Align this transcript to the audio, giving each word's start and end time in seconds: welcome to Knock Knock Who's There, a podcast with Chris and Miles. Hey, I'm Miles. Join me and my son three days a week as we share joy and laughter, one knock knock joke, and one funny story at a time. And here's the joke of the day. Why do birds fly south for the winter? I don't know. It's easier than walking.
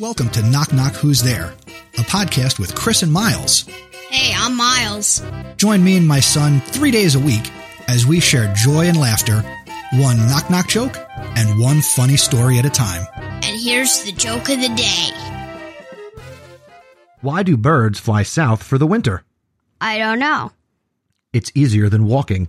welcome 0.00 0.30
to 0.30 0.42
Knock 0.42 0.72
Knock 0.72 0.94
Who's 0.94 1.22
There, 1.22 1.54
a 1.94 2.02
podcast 2.02 2.60
with 2.60 2.74
Chris 2.74 3.02
and 3.02 3.12
Miles. 3.12 3.66
Hey, 4.10 4.32
I'm 4.36 4.56
Miles. 4.56 5.22
Join 5.56 5.82
me 5.82 5.96
and 5.96 6.06
my 6.06 6.20
son 6.20 6.60
three 6.60 6.92
days 6.92 7.16
a 7.16 7.20
week 7.20 7.50
as 7.88 8.06
we 8.06 8.20
share 8.20 8.52
joy 8.54 8.86
and 8.86 8.96
laughter, 8.98 9.42
one 9.94 10.16
knock 10.28 10.50
knock 10.50 10.68
joke, 10.68 10.96
and 11.36 11.60
one 11.60 11.80
funny 11.80 12.16
story 12.16 12.58
at 12.58 12.64
a 12.64 12.70
time. 12.70 13.06
And 13.16 13.60
here's 13.60 14.04
the 14.04 14.12
joke 14.12 14.48
of 14.48 14.60
the 14.60 14.72
day. 14.76 15.10
Why 17.20 17.42
do 17.42 17.56
birds 17.56 17.98
fly 17.98 18.22
south 18.22 18.62
for 18.62 18.78
the 18.78 18.86
winter? 18.86 19.24
I 19.80 19.98
don't 19.98 20.20
know. 20.20 20.52
It's 21.32 21.50
easier 21.54 21.88
than 21.88 22.06
walking. 22.06 22.48